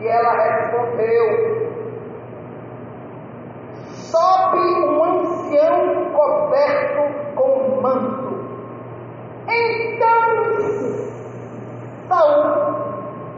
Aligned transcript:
E 0.00 0.08
ela 0.08 0.32
respondeu: 0.32 1.72
Sobe 3.90 4.58
um 4.58 5.04
ancião 5.04 6.10
coberto 6.12 7.02
com 7.36 7.80
manto. 7.80 8.32
Então 9.48 10.22
Saul 12.08 12.72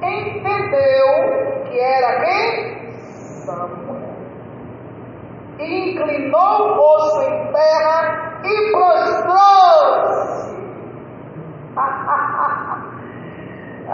entendeu 0.03 1.07
que 1.65 1.79
era 1.79 2.25
quem? 2.25 2.93
Samuel. 3.45 4.15
Inclinou 5.59 6.41
o 6.41 6.75
rosto 6.75 7.23
em 7.23 7.53
terra 7.53 8.41
e 8.43 8.71
prostrou-se. 8.73 10.55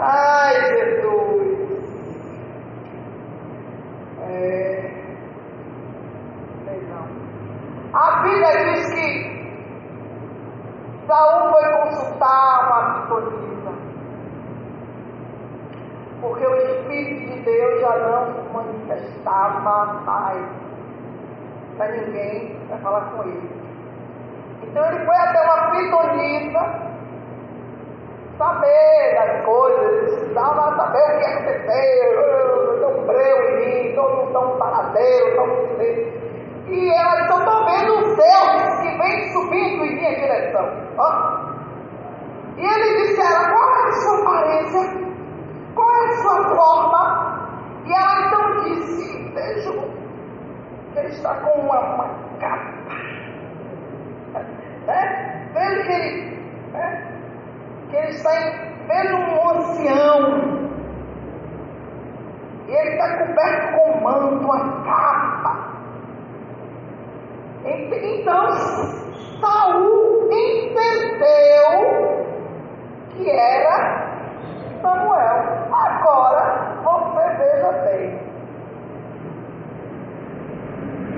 Ai, 0.03 0.55
Jesus. 0.65 1.61
É. 4.27 4.91
A 7.93 8.21
Bíblia 8.23 8.73
diz 8.73 8.93
que 8.95 9.41
Saul 11.05 11.51
foi 11.51 11.71
consultar 11.77 12.67
uma 12.67 13.01
pitonisa. 13.01 13.71
Porque 16.19 16.47
o 16.47 16.55
Espírito 16.55 17.33
de 17.33 17.41
Deus 17.43 17.81
já 17.81 17.95
não 17.99 18.53
manifestava 18.53 20.01
mais 20.03 20.47
para 21.77 21.91
ninguém 21.91 22.59
para 22.67 22.77
falar 22.79 23.01
com 23.11 23.21
ele. 23.21 23.51
Então 24.63 24.83
ele 24.83 25.05
foi 25.05 25.15
até 25.15 25.41
uma 25.43 25.69
pitonisa 25.69 26.90
saber 28.37 29.15
das 29.15 29.45
coisas, 29.45 30.09
precisava 30.09 30.75
saber 30.75 31.03
o 31.03 31.19
que 31.19 31.25
aconteceu, 31.25 32.79
tão 32.81 33.05
breu 33.05 33.49
em 33.49 33.89
mim, 33.89 33.95
todo 33.95 34.31
tão 34.31 34.57
paradeiro, 34.57 35.35
tão 35.35 35.67
silêncio. 35.67 36.21
E 36.67 36.89
ela 36.93 37.19
eu 37.19 37.37
estou 37.37 37.65
vendo 37.65 37.93
o 37.93 38.15
céu 38.15 38.41
que 38.81 38.97
vem 38.97 39.33
subindo 39.33 39.85
em 39.85 39.95
minha 39.95 40.15
direção. 40.15 40.69
Ó. 40.97 41.51
E 42.57 42.65
ele 42.65 42.97
disse 42.97 43.21
a 43.21 43.25
ela, 43.25 43.51
qual 43.51 43.69
é 43.69 43.87
a 43.87 43.91
sua 43.91 44.21
aparência? 44.21 45.11
Qual 45.75 45.91
é 45.91 46.05
a 46.05 46.17
sua 46.17 46.55
forma? 46.55 47.01
E 47.85 47.93
ela 47.93 48.27
então 48.27 48.63
disse, 48.63 49.33
vejo 49.33 49.73
que 50.93 50.99
ele 50.99 51.09
está 51.09 51.33
com 51.35 51.59
uma, 51.61 51.79
uma 51.79 52.07
capa. 52.39 52.71
É? 54.87 55.45
Vejo 55.53 55.83
que 55.83 55.91
ele, 55.91 56.39
é? 56.73 57.10
Que 57.91 57.97
ele 57.97 58.09
está 58.11 58.33
em, 58.41 58.71
ancião. 59.51 60.69
E 62.67 62.71
ele 62.71 62.89
está 62.91 63.17
coberto 63.17 63.75
com 63.75 64.01
manto, 64.01 64.45
uma 64.45 64.83
capa. 64.83 65.71
Então, 67.65 68.51
Saul 69.41 70.29
entendeu 70.31 71.75
que 73.09 73.29
era 73.29 74.07
Samuel. 74.81 75.67
Agora, 75.73 76.77
você 76.83 77.23
veja 77.37 77.71
bem. 77.83 78.19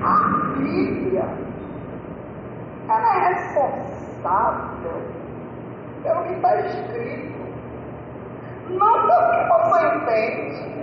A 0.02 0.14
Bíblia, 0.58 1.24
ela 2.88 3.16
é 3.16 3.18
responsável 3.28 5.23
pelo 6.04 6.22
que 6.24 6.34
está 6.34 6.60
escrito. 6.60 7.34
Não 8.68 8.92
pelo 9.06 9.30
que 9.30 9.42
você 9.48 9.86
entende. 9.96 10.74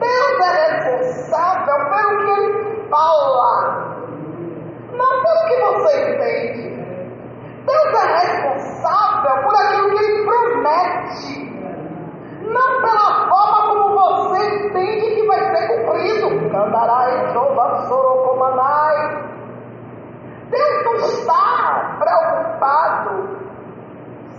Deus 0.00 0.40
é 0.40 0.50
responsável 0.70 1.78
pelo 1.90 2.18
que 2.18 2.30
ele 2.30 2.88
fala. 2.88 3.94
Não 4.92 5.22
pelo 5.22 5.42
que 5.48 5.56
você 5.60 6.10
entende. 6.10 6.74
Deus 7.66 7.94
é 7.94 8.06
responsável 8.18 9.42
por 9.42 9.54
aquilo 9.54 9.90
que 9.90 10.04
Ele 10.04 10.24
promete. 10.24 11.34
Não 12.42 12.82
pela 12.82 13.28
forma 13.28 13.58
como 13.68 13.94
você 13.94 14.66
entende 14.66 15.14
que 15.14 15.26
vai 15.26 15.56
ser 15.56 15.66
cumprido. 15.68 16.50
Candarai, 16.50 17.32
Sorocomanai. 17.88 19.24
Deus 20.50 20.84
não 20.84 20.94
está 20.96 21.96
preocupado 21.98 23.23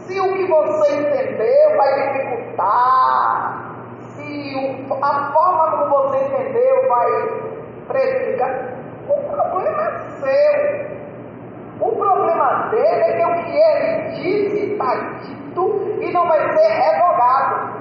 se 0.06 0.20
o 0.20 0.34
que 0.34 0.48
você 0.48 0.96
entendeu 0.96 1.78
vai 1.78 2.14
dificultar, 2.14 3.76
se 4.16 4.88
a 5.02 5.32
forma 5.34 5.72
como 5.72 5.90
você 5.90 6.18
entendeu 6.26 6.88
vai 6.88 7.10
prejudicar. 7.88 8.76
O 9.10 9.22
problema 9.30 9.84
é 9.84 10.00
seu. 10.22 10.96
O 11.82 11.92
problema 11.92 12.70
dele 12.70 13.04
é 13.04 13.18
que 13.18 13.26
o 13.26 13.44
que 13.44 13.58
ele 13.58 14.12
disse 14.12 14.72
está 14.72 14.96
dito 15.22 15.98
e 16.00 16.12
não 16.14 16.28
vai 16.28 16.40
ser 16.54 16.68
revogado. 16.68 17.76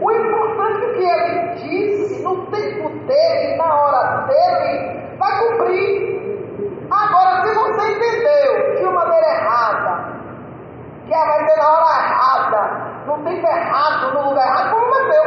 O 0.00 0.10
importante 0.10 0.76
é 0.76 0.80
que 0.80 0.86
o 0.86 0.94
que 0.94 1.04
ele 1.04 1.48
disse, 1.56 2.22
no 2.22 2.46
tempo 2.46 2.88
dele, 3.06 3.56
na 3.56 3.74
hora 3.74 4.26
dele, 4.26 5.16
vai 5.18 5.38
cumprir. 5.38 6.20
Agora, 6.90 7.42
se 7.42 7.54
você 7.54 7.92
entendeu 7.92 8.76
de 8.76 8.82
uma 8.84 8.92
maneira 8.92 9.26
errada, 9.26 10.20
que 11.04 11.10
vai 11.10 11.48
ser 11.48 11.56
na 11.58 11.72
hora 11.72 11.90
errada, 12.06 12.62
no 13.06 13.18
tempo 13.24 13.46
errado, 13.46 14.14
no 14.14 14.30
lugar 14.30 14.46
errado, 14.46 14.70
como 14.70 14.94
é 14.94 15.12
seu? 15.12 15.24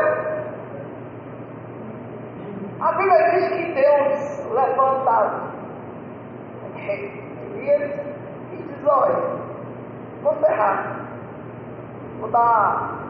A 2.81 2.91
Bíblia 2.93 3.31
diz 3.31 3.47
que 3.49 3.73
Deus 3.73 4.51
levanta 4.51 5.15
Elias 6.75 7.91
e 8.51 8.55
diz, 8.55 8.87
olha, 8.87 9.15
vou 10.21 10.35
ferrar. 10.35 10.99
Vou 12.19 12.29
dar. 12.29 13.03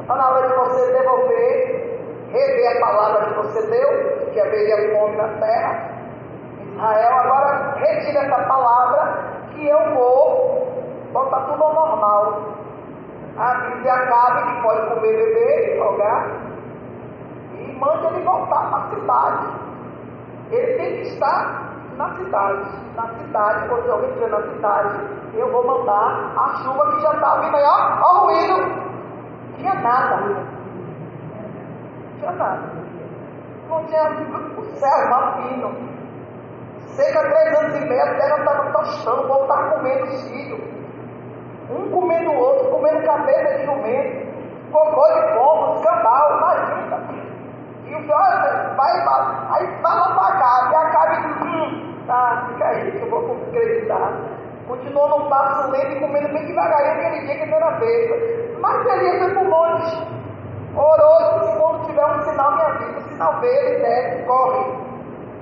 Está 0.00 0.16
na 0.16 0.30
hora 0.30 0.48
de 0.48 0.54
você 0.54 0.92
devolver, 0.92 2.00
rever 2.30 2.76
a 2.76 2.80
palavra 2.80 3.26
que 3.26 3.34
você 3.34 3.66
deu, 3.68 4.30
que 4.32 4.40
haveria 4.40 4.98
fome 4.98 5.16
na 5.16 5.28
terra. 5.40 5.94
Israel, 6.74 7.18
agora 7.20 7.74
retira 7.76 8.20
essa 8.20 8.42
palavra 8.42 9.24
que 9.52 9.66
eu 9.66 9.94
vou 9.94 10.64
botar 11.12 11.40
tudo 11.42 11.62
ao 11.62 11.74
normal. 11.74 12.42
A 13.38 13.54
Bíblia 13.54 13.92
acabe 13.94 14.42
que 14.52 14.62
pode 14.62 14.86
comer, 14.88 15.16
beber, 15.16 15.76
jogar. 15.78 16.26
E 17.54 17.72
mande 17.78 18.06
ele 18.06 18.24
voltar 18.24 18.70
para 18.70 18.78
a 18.78 18.90
cidade. 18.90 19.46
Ele 20.50 20.74
tem 20.74 20.96
que 20.96 21.08
estar 21.08 21.72
na 21.96 22.10
cidade. 22.34 22.84
Na 22.96 23.08
cidade, 23.08 23.68
quando 23.68 23.90
alguém 23.90 24.08
estiver 24.10 24.30
na 24.30 24.42
cidade, 24.42 25.00
eu 25.34 25.50
vou 25.52 25.66
mandar 25.66 26.32
a 26.36 26.48
chuva 26.62 26.92
que 26.92 27.00
já 27.00 27.12
está 27.12 27.36
vindo 27.36 27.56
aí, 27.56 27.64
ó, 27.64 28.00
ó 28.02 28.14
o 28.14 28.26
ruído. 28.26 28.84
Tinha 29.56 29.74
nada. 29.74 30.46
Tinha 32.18 32.32
nada. 32.32 32.62
Não 33.68 33.84
tinha 33.84 34.10
o 34.58 34.64
céu 34.76 35.10
mal 35.10 35.32
fino. 35.34 35.94
Cerca 36.88 37.22
de 37.24 37.34
três 37.34 37.58
anos 37.58 37.76
e 37.76 37.88
meio, 37.88 38.02
a 38.02 38.14
terra 38.14 38.38
estava 38.38 38.72
tostando, 38.72 39.22
o 39.22 39.26
povo 39.26 39.42
estava 39.42 39.70
comendo 39.70 40.06
filho. 40.06 40.74
Um 41.70 41.90
comendo 41.90 42.30
o 42.30 42.38
outro, 42.38 42.70
comendo 42.70 43.04
cabeça 43.04 43.58
de 43.58 43.64
jumento, 43.64 44.70
cocô 44.70 45.02
de 45.08 45.34
pombo, 45.34 45.74
escambau, 45.74 46.38
imagina. 46.38 47.24
E 47.86 47.94
o 47.96 48.00
senhor 48.00 48.76
vai, 48.76 49.04
vai, 49.04 49.48
aí 49.50 49.82
fala 49.82 50.14
para 50.14 50.38
cá, 50.38 50.70
e 50.70 50.76
acaba 50.76 51.14
e 51.14 51.93
tá, 52.06 52.46
fica 52.48 52.64
aí, 52.66 52.92
que 52.92 53.02
eu 53.02 53.10
vou 53.10 53.36
acreditar. 53.48 54.12
Continuou 54.66 55.08
no 55.08 55.28
passo 55.28 55.70
lento 55.70 55.96
e 55.96 56.00
comendo 56.00 56.28
bem 56.28 56.46
devagarinho 56.46 57.06
aquele 57.06 57.26
dia 57.26 57.36
que 57.36 57.42
ele 57.42 57.54
era 57.54 57.70
besta. 57.72 58.14
Mas 58.60 58.86
ele 58.86 59.34
para 59.34 59.40
o 59.40 59.44
monte. 59.44 60.14
Orou, 60.76 61.40
disse, 61.40 61.58
quando 61.58 61.86
tiver 61.86 62.06
um 62.06 62.22
sinal, 62.22 62.56
me 62.56 62.62
avisa. 62.62 62.98
O 62.98 63.02
sinal 63.02 63.40
verde, 63.40 63.82
desce, 63.82 64.22
corre. 64.24 64.64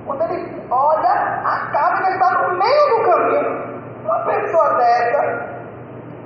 Quando 0.04 0.22
ele 0.22 0.62
olha, 0.70 1.42
acaba 1.44 2.02
e 2.02 2.06
ele 2.06 2.14
está 2.14 2.42
no 2.42 2.58
meio 2.58 2.88
do 2.90 3.10
caminho. 3.10 3.72
Uma 4.04 4.18
pessoa 4.24 4.74
dessa 4.74 5.52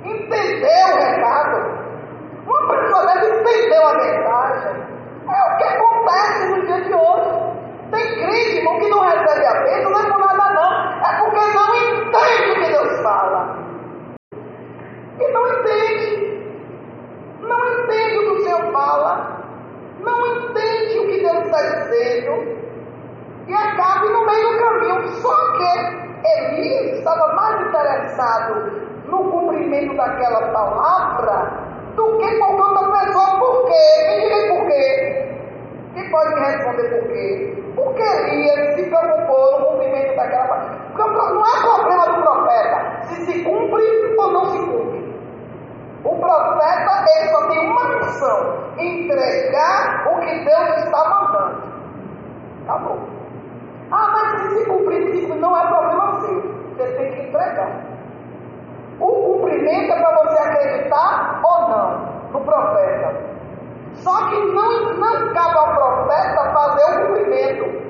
entendeu 0.03 0.87
o 0.93 0.97
recado. 0.97 1.87
Uma 2.47 2.67
pessoa 2.67 3.05
dessa 3.05 3.39
entendeu 3.39 3.87
a 3.87 3.93
mensagem. 3.93 4.87
É 5.29 5.53
o 5.53 5.57
que 5.57 5.63
acontece 5.63 6.47
no 6.47 6.65
dia 6.65 6.81
de 6.81 6.93
hoje. 6.93 7.47
Tem 7.91 8.15
crente, 8.15 8.57
irmão, 8.57 8.79
que 8.79 8.89
não 8.89 8.99
recebe 8.99 9.45
a 9.45 9.63
bênção, 9.63 9.91
não 9.91 9.99
é 9.99 10.11
por 10.11 10.19
nada 10.19 10.53
não. 10.53 10.87
É 11.05 11.19
porque 11.19 11.39
não 11.55 11.75
entende 11.75 12.51
o 12.51 12.63
que 12.63 12.71
Deus 12.71 13.01
fala. 13.01 13.57
E 15.19 15.27
não 15.31 15.47
entende. 15.47 16.37
Não 17.41 17.79
entende 17.79 18.17
o 18.17 18.21
que 18.21 18.31
o 18.31 18.43
Senhor 18.43 18.71
fala. 18.71 19.37
Não 19.99 20.27
entende 20.27 20.99
o 20.99 21.07
que 21.07 21.21
Deus 21.21 21.45
está 21.45 21.61
dizendo. 21.61 22.57
E 23.47 23.53
acaba 23.53 24.05
no 24.05 24.25
meio 24.25 24.51
do 24.51 24.59
caminho. 24.59 25.07
Só 25.21 25.51
que 25.53 26.07
Elias 26.25 26.96
estava 27.07 27.33
mais 27.33 27.61
interessado 27.67 28.71
no 29.05 29.31
cumprimento 29.31 29.95
daquela 29.95 30.41
palavra 30.51 31.51
do 31.95 32.17
que 32.17 32.37
qualquer 32.37 32.63
outra 32.63 32.99
pessoa. 32.99 33.39
Por 33.39 33.65
quê? 33.65 34.07
Me 34.07 34.21
diga 34.21 34.53
por 34.53 34.67
quê. 34.67 35.27
Quem 35.93 36.11
pode 36.11 36.35
me 36.35 36.41
responder 36.41 36.83
por 36.89 37.07
quê? 37.07 37.63
Porque 37.75 38.01
Elias 38.01 38.75
se 38.75 38.83
preocupou 38.89 39.59
no 39.59 39.65
cumprimento 39.67 40.15
daquela 40.15 40.67
Porque 40.91 41.03
não 41.03 41.45
é 41.45 41.61
problema 41.61 42.05
do 42.05 42.21
profeta 42.21 43.01
se 43.03 43.25
se 43.25 43.43
cumpre 43.43 44.15
ou 44.17 44.31
não 44.31 44.45
se 44.45 44.57
cumpre. 44.57 45.07
O 46.03 46.15
profeta 46.17 47.05
ele 47.15 47.29
só 47.29 47.47
tem 47.47 47.59
uma 47.59 47.83
missão: 47.95 48.53
entregar 48.77 50.07
o 50.07 50.19
que 50.19 50.45
Deus 50.45 50.77
está 50.83 51.09
mandando. 51.09 51.63
Acabou. 52.63 52.99
Ah, 53.91 54.09
mas 54.11 54.41
se 54.41 54.59
se 54.59 54.65
cumprir, 54.65 55.27
não 55.39 55.57
é 55.57 55.67
problema 55.67 56.21
seu. 56.21 56.57
Você 56.75 56.91
tem 56.93 57.11
que 57.11 57.21
entregar. 57.27 57.87
É 59.65 60.01
para 60.01 60.23
você 60.23 60.39
acreditar 60.39 61.41
ou 61.43 61.69
não 61.69 62.17
no 62.31 62.41
profeta. 62.41 63.15
Só 63.95 64.29
que 64.29 64.35
não, 64.53 64.93
não 64.93 65.33
cabe 65.33 65.57
ao 65.57 65.75
profeta 65.75 66.51
fazer 66.53 66.83
o 66.83 67.07
cumprimento. 67.07 67.87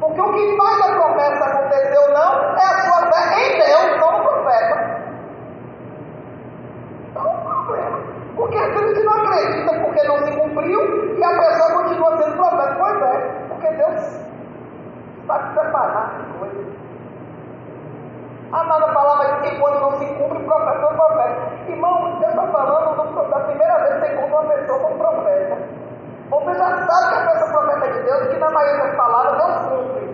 Porque 0.00 0.20
o 0.20 0.32
que 0.32 0.56
faz 0.56 0.80
a 0.80 0.94
promessa 0.94 1.44
acontecer 1.44 1.98
ou 1.98 2.12
não 2.12 2.56
é 2.56 2.64
a 2.64 2.80
sua 2.82 3.12
fé 3.12 3.40
em 3.40 3.58
Deus, 3.58 4.00
não 4.00 4.12
no 4.12 4.24
profeta. 4.24 5.02
Então 7.10 7.26
é 7.26 7.44
problema. 7.44 7.98
Porque 8.36 8.56
a 8.58 8.70
gente 8.70 9.02
não 9.02 9.12
acredita 9.14 9.80
porque 9.80 10.02
não 10.06 10.18
se 10.18 10.32
cumpriu 10.36 11.18
e 11.18 11.24
a 11.24 11.36
pessoa 11.36 11.82
continua 11.82 12.16
sendo 12.18 12.36
profeta. 12.36 12.76
Pois 12.78 13.02
é, 13.02 13.46
porque 13.48 13.68
Deus 13.72 14.28
sabe 15.26 15.54
separar 15.54 16.20
as 16.20 16.38
coisas. 16.38 16.77
A 18.50 18.64
nada 18.64 18.88
palavra 18.92 19.40
que 19.42 19.60
quando 19.60 19.80
não 19.80 19.92
se 19.98 20.06
cumpre, 20.14 20.38
o 20.38 20.44
profeta 20.44 20.86
é 20.86 20.94
profeta. 20.94 21.70
Irmão, 21.70 22.18
Deus 22.18 22.32
está 22.32 22.46
falando 22.46 22.96
do, 22.96 23.28
da 23.28 23.40
primeira 23.40 23.78
vez 23.78 23.94
que 23.94 24.00
você 24.00 24.12
encontra 24.14 24.40
uma 24.40 24.54
pessoa 24.54 24.78
como 24.80 24.98
profeta. 24.98 25.58
Você 26.30 26.54
já 26.54 26.86
sabe 26.86 27.08
que 27.08 27.14
a 27.14 27.32
pessoa 27.32 27.50
profeta 27.50 27.92
de 27.92 28.02
Deus, 28.02 28.28
que 28.28 28.36
na 28.38 28.50
maioria 28.50 28.84
das 28.84 28.96
palavras 28.96 29.36
Deus 29.36 29.56
cumpre. 29.68 30.08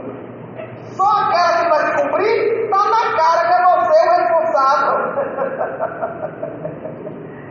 Só 0.96 1.04
aquela 1.04 1.58
que 1.58 1.68
vai 1.68 1.78
se 1.78 2.02
cumprir, 2.02 2.64
está 2.64 2.78
na 2.78 3.16
cara 3.16 3.40
que 3.46 3.54
é 3.54 3.62
você 3.64 3.98
o 4.02 4.10
responsável. 4.10 4.96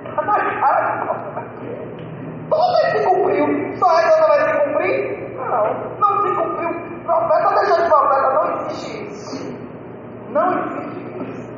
Está 0.09 0.21
na 0.21 0.37
cara 0.61 0.79
que 0.83 1.07
você. 1.07 1.33
Toda 2.49 2.77
se 2.91 3.05
cumpriu, 3.05 3.77
só 3.77 3.99
ela 3.99 4.19
não 4.19 4.27
vai 4.27 4.39
se 4.41 4.53
cumprir? 4.59 5.35
Não, 5.37 5.63
não 5.99 6.21
se 6.21 6.35
cumpriu. 6.35 6.69
Profeta 7.05 7.49
deixou 7.55 7.77
de 7.83 7.89
profeta, 7.89 8.33
não 8.33 8.43
existe 8.55 9.03
isso. 9.03 9.53
Não 10.29 10.59
existe 10.59 11.03
isso. 11.23 11.53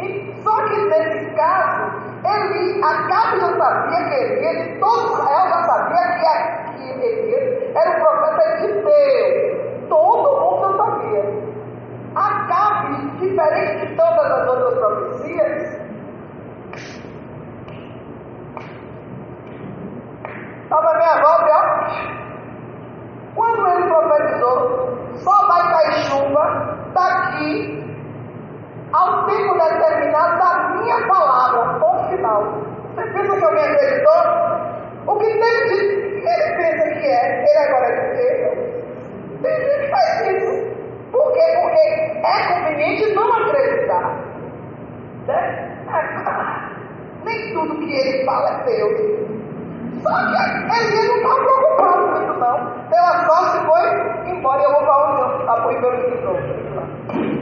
E, 0.00 0.42
só 0.42 0.68
que 0.68 0.76
nesse 0.86 1.34
caso, 1.34 1.92
ele, 2.24 2.82
Acabe 2.82 3.40
já 3.40 3.56
sabia 3.56 4.08
que 4.08 4.14
ele, 4.14 4.78
todo 4.78 5.12
Israel 5.14 5.48
já 5.48 5.64
sabia 5.64 6.02
que, 6.12 6.76
que 6.76 7.04
ele 7.04 7.72
era 7.74 7.90
o 7.90 8.00
profeta 8.00 8.56
de 8.58 8.72
Deus. 8.72 9.88
Todo 9.88 10.40
mundo 10.40 10.60
já 10.62 10.84
sabia. 10.84 11.54
Acabe, 12.14 13.10
diferente 13.18 13.86
de 13.86 13.96
todas 13.96 14.30
as 14.30 14.48
outras 14.48 14.74
profecias, 14.78 15.80
estava 20.62 20.94
minha 20.94 21.22
volta, 21.22 21.50
ó. 21.50 22.14
Quando 23.34 23.66
ele 23.66 23.88
profetizou, 23.88 24.98
só 25.16 25.46
vai 25.48 25.72
cair 25.72 25.92
chuva 26.04 26.78
daqui 26.94 27.84
ao 29.04 29.26
tempo 29.26 29.54
determinado 29.54 30.38
da 30.38 30.68
minha 30.80 31.06
palavra, 31.06 31.78
ponto 31.78 32.08
final. 32.08 32.42
Você 32.94 33.06
pensa 33.10 33.36
que 33.36 33.44
alguém 33.44 33.64
acreditou? 33.64 34.64
O 35.06 35.16
que 35.18 35.26
de 35.26 36.04
ele 36.24 36.56
pensa 36.56 37.00
que 37.00 37.06
é, 37.06 37.44
ele 37.44 37.58
agora 37.58 37.86
é. 37.86 38.74
Tem 39.42 39.60
gente 39.60 39.80
que 39.80 39.90
faz 39.90 40.20
isso. 40.28 40.74
Por 41.12 41.32
quê? 41.32 41.40
Porque 41.60 41.78
é 41.78 42.48
conveniente 42.48 43.14
não 43.14 43.32
acreditar. 43.32 44.16
Né? 45.26 45.70
Nem 47.24 47.52
tudo 47.52 47.78
que 47.78 47.94
ele 47.94 48.24
fala 48.24 48.50
é 48.50 48.64
Deus. 48.64 49.24
Só 50.02 50.10
que 50.10 50.96
ele 50.96 51.08
não 51.08 51.16
está 51.16 51.34
preocupado 51.34 52.08
com 52.08 52.22
isso, 52.22 52.38
não. 52.38 52.56
Deu 52.90 53.04
a 53.04 53.26
sorte 53.26 53.66
foi 53.66 54.30
embora. 54.30 54.62
Eu 54.62 54.72
vou 54.72 54.80
para 54.80 54.92
a 54.92 55.12
união, 55.12 55.46
para 55.46 55.66
o 55.66 55.70
Ribeiro 55.70 56.10
de 56.10 56.22
novo. 56.22 57.33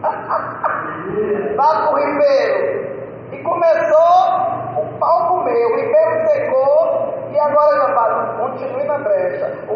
Vá 0.00 1.66
para 1.66 1.92
o 1.92 1.96
ribeiro. 1.96 2.98
E 3.32 3.42
começou 3.42 4.58
o 4.76 4.98
pau 4.98 5.28
comer, 5.28 5.66
o 5.66 5.76
ribeiro 5.76 6.28
secou 6.28 7.28
e 7.32 7.38
agora 7.38 7.94
fala, 7.94 8.34
continue 8.38 8.84
na 8.84 8.98
brecha. 8.98 9.52
O, 9.68 9.72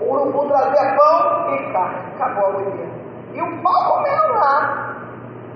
o 0.00 0.10
urubu 0.10 0.48
trazia 0.48 0.96
pão 0.96 1.54
e 1.54 1.72
carne. 1.72 1.96
Acabou 2.14 2.46
a 2.46 2.52
mulher. 2.52 2.88
E 3.32 3.42
o 3.42 3.62
pau 3.62 3.96
comeu 3.96 4.34
lá. 4.34 4.96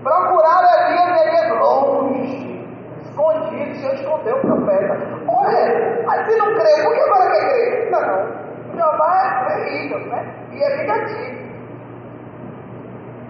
Procuraram 0.02 0.90
Elias 0.90 1.20
Elias 1.22 1.58
longe, 1.58 2.66
escondido, 3.02 3.74
se 3.76 3.94
escondeu 3.94 4.36
o 4.36 4.40
profeta. 4.40 4.96
Olha, 5.26 6.02
mas 6.06 6.26
se 6.26 6.36
não 6.36 6.54
crê, 6.54 6.82
por 6.82 6.94
que 6.94 7.00
agora 7.00 7.30
quer 7.30 7.48
crer? 7.48 7.90
Não, 7.90 8.74
Jeová 8.74 9.16
é 9.16 9.54
terrível, 9.54 9.98
né? 10.06 10.34
E 10.52 10.62
é 10.62 10.76
vingativo. 10.76 11.47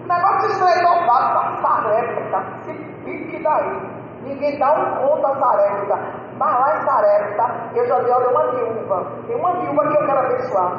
Negócio 0.09 0.49
estreitou 0.49 1.05
fácil 1.05 1.33
da 1.35 1.61
Sarepta, 1.61 2.43
se 2.63 2.73
pique 3.05 3.43
daí. 3.43 3.99
Ninguém 4.23 4.57
dá 4.57 4.73
um 4.73 4.95
conto 4.95 5.27
a 5.27 5.35
Sarepta. 5.35 5.99
Mas 6.35 6.59
lá 6.59 6.77
em 6.77 6.81
Sarepta, 6.81 7.45
eu 7.75 7.87
já 7.87 7.99
dei 7.99 8.11
olha 8.11 8.29
uma 8.29 8.47
viúva. 8.47 9.05
Tem 9.27 9.35
uma 9.35 9.53
viúva 9.61 9.87
que 9.87 9.97
eu 9.97 10.05
quero 10.07 10.19
abençoar. 10.19 10.71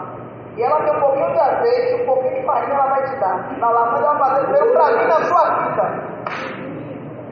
E 0.57 0.63
ela 0.63 0.83
tem 0.83 0.97
um 0.97 1.01
pouquinho 1.01 1.33
de 1.33 1.39
azeite, 1.39 2.03
um 2.03 2.07
pouquinho 2.07 2.41
de 2.41 2.45
farinha, 2.45 2.75
ela 2.75 2.87
vai 2.89 3.03
te 3.05 3.17
dar. 3.21 3.37
Na 3.59 3.71
mas 3.71 4.03
ela 4.03 4.15
vai 4.15 4.31
fazer 4.31 4.45
primeiro 4.47 4.73
para 4.73 4.97
mim 4.97 5.05
na 5.07 5.23
sua 5.23 5.51
vida. 5.55 5.83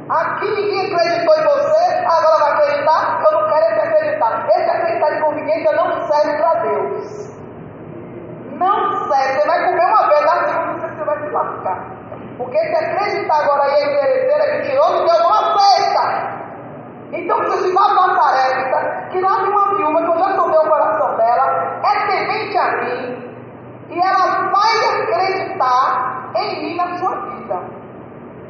Aqui 0.08 0.50
ninguém 0.54 0.94
acreditou 0.94 1.34
em 1.34 1.44
você, 1.44 2.06
agora 2.06 2.38
vai 2.38 2.52
acreditar? 2.52 3.22
Eu 3.26 3.40
não 3.40 3.48
quero 3.48 3.72
esse 3.72 3.80
acreditar. 3.80 4.48
Esse 4.48 4.70
acreditar 4.70 5.10
de 5.10 5.20
conveniência 5.20 5.72
não 5.72 6.00
serve 6.06 6.38
para 6.38 6.54
Deus. 6.60 7.38
Não 8.52 8.92
serve. 9.08 9.40
Você 9.40 9.46
vai 9.48 9.64
comer 9.66 9.84
uma 9.84 10.08
vez, 10.08 10.20
você 10.20 10.77
vai 11.08 11.18
se 11.22 11.30
lascar. 11.30 11.86
Porque 12.36 12.58
se 12.58 12.76
acreditar 12.76 13.40
agora 13.40 13.64
aí 13.64 13.72
é 13.72 13.92
interesseira, 13.92 14.44
é 14.44 14.58
mentiroso, 14.58 15.04
Deus 15.04 15.18
não 15.18 15.34
aceita. 15.34 16.38
Então 17.12 17.50
se 17.50 17.72
vai 17.72 17.92
uma 17.92 18.14
tarefa, 18.14 19.08
que 19.10 19.18
tem 19.18 19.24
uma 19.24 19.76
viúva 19.76 20.02
que 20.02 20.10
eu 20.10 20.18
já 20.18 20.36
sondei 20.36 20.58
o 20.58 20.68
coração 20.68 21.16
dela, 21.16 21.80
é 21.82 22.06
temente 22.06 22.58
a 22.58 22.76
mim, 22.76 23.34
e 23.88 23.98
ela 23.98 24.50
vai 24.50 25.02
acreditar 25.02 26.30
em 26.36 26.62
mim 26.62 26.76
na 26.76 26.98
sua 26.98 27.16
vida. 27.16 27.60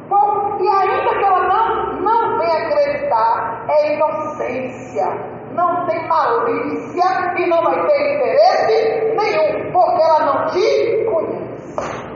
Bom, 0.09 0.57
e 0.59 0.67
ainda 0.67 1.09
que 1.09 1.23
ela 1.23 1.47
não, 1.47 1.93
não 2.01 2.37
venha 2.39 2.67
acreditar, 2.67 3.63
é 3.69 3.93
inocência 3.93 5.39
não 5.53 5.85
tem 5.87 6.07
malícia 6.07 7.33
e 7.37 7.47
não 7.47 7.63
vai 7.63 7.85
ter 7.87 8.15
interesse 8.15 9.15
nenhum, 9.15 9.71
porque 9.71 10.01
ela 10.01 10.19
não 10.25 10.45
te 10.47 11.05
conhece. 11.11 11.48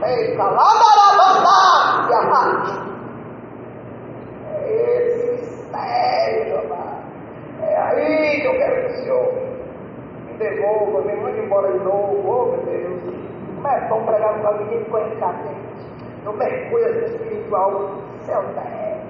Eita, 0.02 0.44
lá 0.44 0.68
da 0.80 2.24
Esse 4.66 5.30
mistério, 5.32 6.60
amado. 6.60 7.04
É 7.62 7.76
aí 7.76 8.40
que 8.40 8.46
eu 8.46 8.52
quero 8.52 8.74
que 8.80 8.92
o 8.92 8.96
Senhor 8.96 9.34
me 10.26 10.32
devolva, 10.38 11.02
me 11.02 11.16
mande 11.20 11.40
embora 11.40 11.72
de 11.72 11.78
novo. 11.84 12.22
Oh, 12.26 12.56
meu 12.56 12.64
Deus. 12.64 13.02
Como 13.54 13.68
é 13.68 13.88
bom 13.88 14.04
pregar 14.04 14.40
com 14.40 14.46
alguém 14.46 14.84
que 14.84 14.90
conhece 14.90 15.24
a 15.24 15.32
gente. 15.32 16.24
No 16.24 16.32
mergulho 16.32 17.04
espiritual, 17.04 17.90
céu 18.20 18.42
terra. 18.54 19.00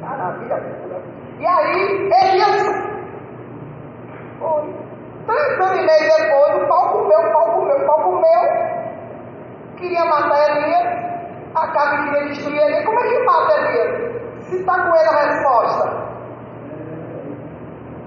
Maravilha 0.00 0.56
pura. 0.56 1.00
E 1.38 1.46
aí, 1.46 2.10
Elias 2.22 2.90
foi. 4.38 4.74
Três 5.26 5.60
anos 5.60 5.78
e 5.78 5.86
meio 5.86 6.16
depois, 6.16 6.62
o 6.62 6.66
pau 6.66 6.92
comeu, 6.92 7.20
o 7.20 7.32
pau 7.32 7.52
comeu, 7.52 7.76
o 7.76 7.86
pau 7.86 8.02
comeu. 8.02 8.70
Queria 9.80 10.04
matar 10.04 10.56
Elias. 10.56 11.10
Acabe 11.54 12.04
queria 12.04 12.28
destruir 12.28 12.60
Elias. 12.60 12.84
Como 12.84 13.00
é 13.00 13.08
que 13.08 13.24
mata 13.24 13.52
Elias? 13.54 14.44
Se 14.44 14.56
está 14.56 14.74
com 14.74 14.94
ele 14.94 15.08
a 15.08 15.24
resposta. 15.24 16.10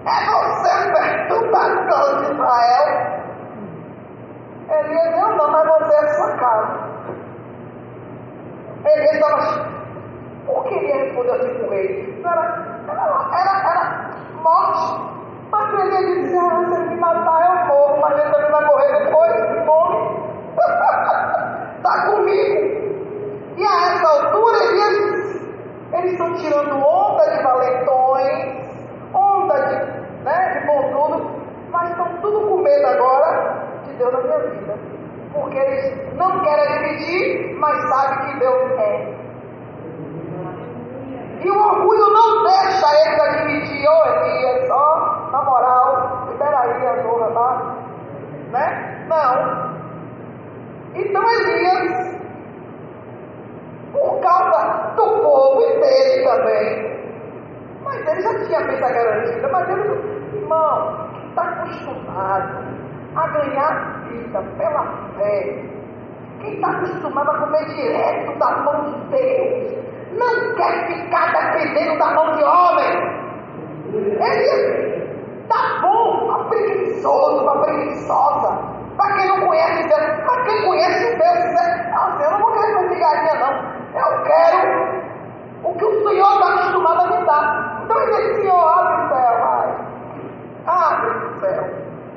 É 0.06 0.26
você 0.30 0.90
o 0.90 0.94
perturbador 0.94 2.26
de 2.26 2.32
Israel. 2.32 3.24
Elias, 4.70 5.18
eu 5.18 5.36
não, 5.36 5.52
mas 5.52 5.68
você 5.68 5.96
é 5.96 6.14
sua 6.14 6.32
casa. 6.38 6.80
Elias 8.86 9.14
estava. 9.14 9.74
Por 10.46 10.64
que 10.66 10.76
ele 10.76 10.92
respondeu 10.92 11.36
assim 11.36 11.54
com 11.56 11.74
ele? 11.74 12.22
Era, 12.24 12.66
era, 12.88 13.30
era, 13.40 13.72
era 13.72 14.12
morte. 14.42 15.14
Mas 15.52 15.74
ele 15.74 16.24
disse, 16.24 16.38
ah, 16.38 16.66
se 16.66 16.80
me 16.90 16.96
matar 16.98 17.46
eu 17.46 17.68
morro, 17.68 18.02
mas 18.02 18.20
ele 18.20 18.32
também 18.32 18.52
vai 18.52 18.66
morrer 18.66 19.06
depois 19.06 19.34
de 19.34 19.66
fome. 19.66 19.83
Está 21.84 22.06
comigo. 22.06 23.58
E 23.58 23.66
a 23.66 23.94
essa 23.94 24.08
altura 24.08 24.58
eles, 24.64 25.42
eles 25.92 26.12
estão 26.14 26.34
tirando 26.36 26.78
onda 26.78 27.30
de 27.30 27.44
valentões, 27.44 28.64
minha 34.22 34.40
vida. 34.40 34.80
Porque 35.34 35.58
eles 35.58 36.16
não 36.16 36.40
querem 36.40 36.74
admitir, 36.74 37.54
mas 37.60 37.90
sabem 37.90 38.28
que 38.28 38.40
Deus 38.40 38.72
é. 38.80 39.14
E 41.42 41.52
o 41.52 41.60
orgulho 41.60 42.14
não 42.14 42.44
deixa 42.44 43.08
eles 43.08 43.20
admitir, 43.20 43.90
ô 43.90 43.92
oh, 43.92 44.26
Elias, 44.26 44.70
ó, 44.72 45.30
na 45.34 45.44
moral, 45.44 46.28
libera 46.32 46.62
aí 46.62 46.88
a 46.88 47.04
zorra, 47.04 47.32
tá? 47.32 47.76
Né? 48.54 49.06
Não. 49.10 49.74
Então 50.96 51.24
Elias, 51.28 52.22
por 53.92 54.20
causa 54.22 54.94
do 54.96 55.22
povo 55.22 55.62
e 55.62 55.80
dele 55.80 56.24
também, 56.24 56.94
mas 57.84 58.08
ele 58.08 58.22
já 58.22 58.46
tinha 58.46 58.62
feito 58.68 58.86
a 58.86 58.90
garantida, 58.92 59.50
mas 59.52 59.70
ele, 59.70 60.38
irmão, 60.38 61.10
está 61.30 61.42
acostumado 61.42 62.60
a 63.16 63.28
ganhar 63.28 64.04
vida 64.08 64.44
pela 64.56 64.84
fé, 65.18 65.66
quem 66.42 66.54
está 66.56 66.70
acostumado 66.70 67.32
a 67.32 67.38
comer 67.40 67.66
direto 67.66 68.38
da 68.38 68.58
mão 68.58 68.84
de 68.84 69.00
Deus, 69.10 69.74
não 70.12 70.56
quer 70.56 70.88
ficar 70.88 71.34
da 71.98 72.14
mão 72.14 72.36
de 72.36 72.44
homem. 72.44 73.24
Ele 73.94 75.48
tá 75.48 75.80
bom, 75.82 76.32
a 76.32 76.44
preguiçoso, 76.46 77.50
a 77.50 77.60
preguiçosa. 77.60 78.58
Para 78.98 79.16
quem 79.16 79.28
não 79.28 79.48
conhece 79.48 79.88
Deus, 79.88 80.02
para 80.26 80.44
quem 80.44 80.66
conhece 80.66 81.16
Deus, 81.16 81.54
eu 82.22 82.32
não 82.32 82.40
vou 82.40 82.52
querer 82.54 82.76
comer 82.76 82.90
migalhinha 82.90 83.36
não. 83.36 83.54
Eu 84.00 84.24
quero 84.24 85.04
o 85.64 85.74
que 85.76 85.86
o 85.86 86.08
Senhor 86.08 86.34
está 86.34 86.54
acostumado 86.54 87.02
a 87.02 87.20
me 87.20 87.26
dar. 87.26 87.82
Então 87.84 88.02
ele 88.02 88.12
disse, 88.12 88.42
Senhor, 88.42 88.80
abre 88.80 88.94
o 88.94 89.08
céu, 89.10 89.34
vai. 89.40 89.68
Abre 90.68 91.10
o 91.10 91.40
céu. 91.40 91.64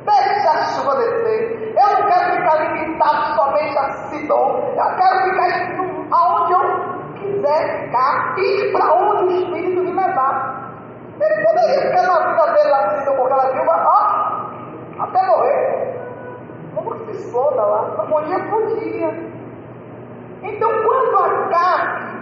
Deixa 0.06 0.50
a 0.50 0.64
chuva 0.64 0.96
descer. 0.96 1.74
Eu 1.76 2.00
não 2.00 2.06
quero 2.08 2.24
ficar 2.36 2.56
limitado 2.56 3.34
somente 3.34 3.78
a 3.78 3.90
Sidom. 3.90 4.74
Eu 4.76 4.96
quero 4.96 5.30
ficar 5.30 5.48
ficar, 7.32 8.38
ir 8.38 8.72
para 8.72 8.92
onde 8.94 9.24
o 9.24 9.30
Espírito 9.30 9.80
me 9.80 9.92
levar. 9.92 10.72
Ele 11.20 11.46
poderia 11.46 11.80
ficar 11.82 12.02
na 12.02 12.30
vida 12.30 12.52
dele 12.52 12.70
lá 12.70 12.86
de 12.86 13.06
com 13.06 13.24
aquela 13.24 13.52
viúva, 13.52 13.84
ó, 13.86 15.02
até 15.02 15.26
morrer. 15.26 15.96
Como 16.74 16.94
se 17.06 17.10
exploda 17.12 17.62
lá? 17.62 17.94
Não 17.96 18.06
podia, 18.06 18.38
podia. 18.50 19.36
Então, 20.42 20.70
quando 20.84 21.16
a 21.18 21.48
carne 21.48 22.16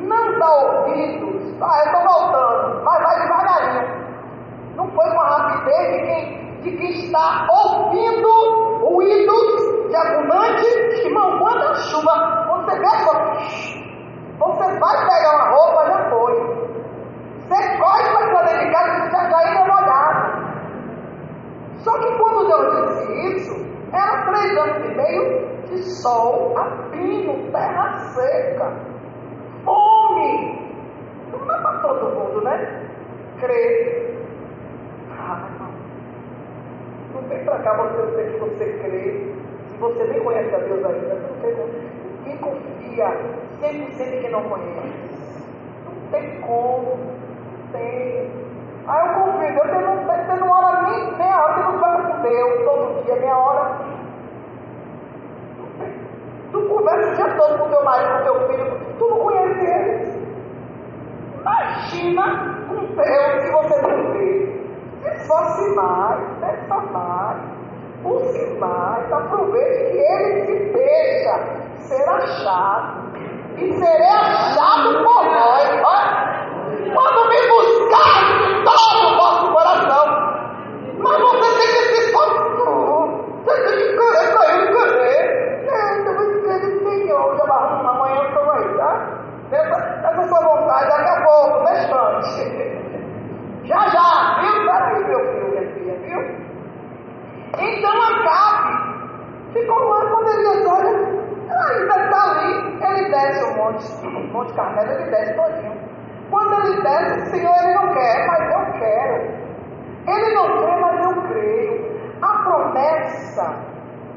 não 0.00 0.38
dá 0.38 0.54
ouvidos, 0.56 1.54
ah, 1.62 1.78
eu 1.78 1.92
estou 1.92 2.02
voltando, 2.02 2.84
mas 2.84 3.02
vai 3.02 3.20
devagarinho. 3.22 4.02
Não 4.76 4.88
foi 4.88 5.10
com 5.10 5.20
a 5.20 5.28
rapidez 5.28 5.92
de 5.92 6.06
quem, 6.06 6.60
de 6.62 6.76
quem 6.76 7.04
está 7.04 7.46
ouvindo 7.48 8.28
ruídos 8.84 9.88
de 9.88 9.96
abundante. 9.96 10.91
Irmão, 11.04 11.38
quando 11.38 11.62
a 11.62 11.74
chuva, 11.74 12.46
você 12.46 12.76
só, 13.04 13.14
você 14.38 14.78
vai 14.78 15.06
pegar 15.06 15.34
uma 15.34 15.50
roupa, 15.50 15.86
já 15.86 16.10
foi. 16.10 16.34
Você 17.40 17.78
corre 17.78 18.10
para 18.10 18.42
dentro 18.42 18.66
de 18.66 18.72
casa 18.72 19.06
e 19.06 19.10
já 19.10 19.24
está 19.24 19.50
indo 19.50 19.66
molhado. 19.66 20.42
Só 21.78 21.98
que 21.98 22.18
quando 22.18 22.46
Deus 22.46 22.88
disse 22.88 23.12
isso, 23.36 23.54
era 23.92 24.24
três 24.26 24.56
anos 24.56 24.84
e 24.84 24.94
meio 24.94 25.48
de 25.66 25.82
sol 26.02 26.54
a 26.56 26.64
pino, 26.90 27.50
terra 27.50 27.98
seca, 28.14 28.72
fome. 29.64 30.62
Não 31.32 31.54
é 31.54 31.60
para 31.60 31.78
todo 31.78 32.14
mundo, 32.14 32.44
né? 32.44 32.88
Crer 33.40 34.12
não 37.14 37.28
vem 37.28 37.44
para 37.44 37.58
cá 37.58 37.74
você 37.74 38.06
dizer 38.06 38.32
que 38.32 38.38
você 38.38 38.64
crê. 38.78 39.31
Você 39.82 40.04
nem 40.04 40.20
conhece 40.20 40.54
a 40.54 40.58
Deus 40.58 40.84
ainda, 40.84 41.14
não 41.16 41.40
tem 41.40 41.56
como. 41.56 41.72
Quem 42.22 42.36
confia 42.36 43.16
100% 43.60 44.20
quem 44.20 44.30
não 44.30 44.44
conhece. 44.44 45.44
Não 45.84 46.10
tem 46.12 46.40
como. 46.40 46.98
Não 46.98 47.72
tem. 47.72 48.30
Aí 48.86 49.08
eu 49.08 49.14
confio, 49.14 49.54
Deus, 49.54 49.66
você 49.66 49.78
não, 49.80 49.96
você 49.96 50.40
não 50.40 50.50
ora 50.52 50.82
nem 50.82 51.16
meia 51.16 51.36
hora, 51.36 51.54
você 51.54 51.62
não 51.62 51.80
fala 51.80 52.02
com 52.02 52.22
Deus 52.22 52.64
todo 52.64 53.04
dia, 53.04 53.16
meia 53.16 53.36
hora. 53.36 53.78
Tu 56.52 56.60
conversa 56.60 57.10
o 57.10 57.14
dia 57.16 57.36
todo 57.36 57.58
com 57.58 57.68
teu 57.68 57.84
marido, 57.84 58.18
com 58.18 58.22
teu 58.22 58.48
filho, 58.48 58.80
tu 59.00 59.08
não 59.08 59.18
conhece 59.18 59.66
eles. 59.66 60.22
Imagina 61.40 62.66
com 62.68 62.84
Deus 62.84 63.42
se 63.42 63.50
você 63.50 63.82
não 63.82 64.12
vê. 64.12 64.62
Esforce 65.12 65.74
mais, 65.74 66.20
peça 66.40 66.76
mais, 66.92 67.38
busque 68.02 68.58
mais, 68.58 69.12
aproveite 69.12 69.92
que 69.92 69.98
ele 69.98 70.46
te 70.46 70.72
deixa 70.72 71.62
ser 71.78 72.08
achado. 72.08 73.12
E 73.56 73.72
serei 73.72 74.08
achado 74.08 75.04
por 75.04 75.24
nós. 75.24 75.82
Olha, 75.84 76.32
quando 76.92 77.28
me 77.28 77.48
buscar 77.48 78.38
de 78.38 78.64
todo 78.64 79.06
o 79.06 79.16
vosso 79.16 79.52
coração. 79.52 80.06
Mas 80.98 81.20
você 81.20 81.58
tem 81.58 81.68
que 81.68 81.84
se 81.84 82.06
esforçar. 82.06 82.42
Você 83.44 83.62
tem 83.64 83.76
que 83.76 83.96
querer 83.96 84.26
sair 84.32 84.72
querer. 84.72 85.22
É, 85.68 86.08
eu 86.08 86.14
vou 86.16 86.42
querer 86.42 86.78
Senhor. 86.82 87.36
Já 87.36 87.44
amanhã 87.90 88.16
eu 88.16 88.28
estou 88.28 88.50
aí, 88.50 88.76
tá? 88.76 88.92
Essa, 89.52 89.76
essa 90.08 90.28
sua 90.28 90.40
vontade, 90.40 90.88
daqui 90.88 91.10
a 91.10 91.22
pouco, 91.24 91.64
deixante. 91.64 92.82
Já, 93.64 93.88
já, 93.88 94.40
viu? 94.40 94.64
Peraí, 94.64 95.04
meu 95.04 95.20
filho, 95.20 95.50
minha 95.50 95.74
filha, 95.74 95.94
viu? 95.98 96.42
Então 97.58 97.92
Acabe 98.02 98.92
ficou 99.52 99.88
lá 99.88 100.06
quando 100.10 100.28
ele 100.28 100.66
olha, 100.66 101.12
ainda 101.68 102.04
está 102.04 102.30
ali, 102.30 102.78
ele 102.82 103.10
desce 103.10 103.44
o 103.44 103.56
monte, 104.32 104.52
Carmelo, 104.54 104.90
ele 104.92 105.10
desce 105.10 105.34
todinho. 105.34 105.80
Quando 106.30 106.66
ele 106.66 106.82
desce, 106.82 107.30
Senhor, 107.30 107.54
ele 107.62 107.74
não 107.74 107.94
quer, 107.94 108.26
mas 108.26 108.52
eu 108.52 108.78
quero. 108.78 109.42
Ele 110.08 110.34
não 110.34 110.48
quer, 110.58 110.80
mas 110.80 111.04
eu 111.04 111.22
creio. 111.28 111.92
A 112.22 112.38
promessa 112.44 113.56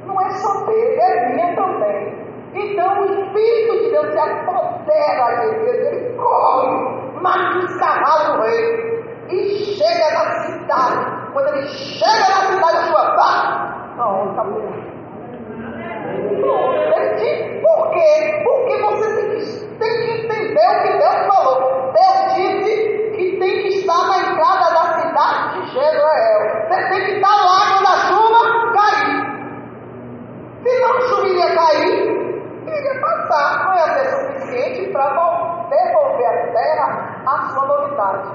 não 0.05 0.22
é 0.22 0.29
só 0.31 0.65
dele, 0.65 1.00
é 1.01 1.29
minha 1.29 1.55
também. 1.55 2.25
Então 2.53 3.01
o 3.01 3.05
Espírito 3.05 3.84
de 3.84 3.91
Deus 3.91 4.12
se 4.13 4.17
apodera 4.17 5.36
dele, 5.41 5.69
ele 5.69 6.15
corre, 6.15 7.22
mata 7.22 7.57
os 7.57 7.75
cavalos 7.75 8.38
do 8.38 8.41
rei 8.43 9.03
e 9.29 9.57
chega 9.75 10.12
na 10.13 10.31
cidade. 10.43 11.31
Quando 11.34 11.48
ele 11.50 11.67
chega 11.67 12.29
na 12.29 12.48
cidade, 12.48 12.77
a 12.77 12.84
sua 12.84 13.15
pá, 13.15 13.93
não, 13.98 14.31
acabou. 14.31 14.62
Por 17.62 17.89
quê? 17.91 18.41
Porque 18.43 18.77
você 18.81 19.15
tem 19.15 19.25
tem 19.96 20.06
que 20.06 20.25
entender 20.25 20.68
o 20.68 20.82
que 20.82 20.98
Deus 20.98 21.36
falou. 21.36 21.94
Deus 21.94 22.34
disse 22.36 23.12
que 23.16 23.38
tem 23.40 23.62
que 23.62 23.68
estar 23.80 24.08
na 24.08 24.18
entrada 24.20 24.74
da 24.74 25.00
cidade 25.00 25.62
de 25.62 25.68
Jezreel. 25.72 26.68
Você 26.68 26.90
tem 26.90 27.06
que 27.06 27.12
estar 27.14 27.36
lá 27.36 27.60
quando 27.74 27.88
a 27.88 27.98
chuva 28.08 28.40
cair. 28.74 29.36
Se 30.64 30.80
não 30.80 30.98
a 30.98 31.02
chuva 31.02 31.28
iria 31.28 31.56
cair, 31.56 31.98
iria 32.68 33.02
passar. 33.02 33.66
Não 33.66 33.75
ia 33.75 33.94
ser 33.94 34.06
suficiente 34.16 34.92
para 34.92 35.10
devolver 35.70 36.28
à 36.28 36.48
terra 36.52 37.24
a 37.25 37.50
sua 37.54 37.66
novidade. 37.66 38.30